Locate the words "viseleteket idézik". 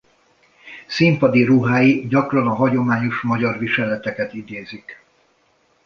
3.57-5.03